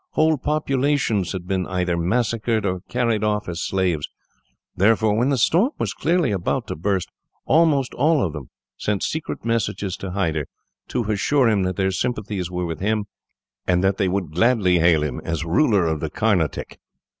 Whole 0.13 0.39
populations 0.39 1.31
had 1.33 1.45
been 1.47 1.67
either 1.67 1.95
massacred, 1.95 2.65
or 2.65 2.81
carried 2.89 3.23
off 3.23 3.47
as 3.47 3.61
slaves. 3.61 4.09
Therefore, 4.75 5.15
when 5.15 5.29
the 5.29 5.37
storm 5.37 5.73
was 5.77 5.93
clearly 5.93 6.31
about 6.31 6.65
to 6.69 6.75
burst, 6.75 7.11
almost 7.45 7.93
all 7.93 8.25
of 8.25 8.33
them 8.33 8.49
sent 8.77 9.03
secret 9.03 9.45
messages 9.45 9.95
to 9.97 10.09
Hyder, 10.09 10.47
to 10.87 11.03
assure 11.11 11.47
him 11.47 11.61
that 11.61 11.75
their 11.75 11.91
sympathies 11.91 12.49
were 12.49 12.65
with 12.65 12.79
him, 12.79 13.05
and 13.67 13.83
that 13.83 13.97
they 13.97 14.07
would 14.07 14.31
gladly 14.33 14.79
hail 14.79 15.03
him 15.03 15.21
as 15.23 15.45
ruler 15.45 15.85
of 15.85 15.99
the 15.99 16.09
Carnatic. 16.09 16.79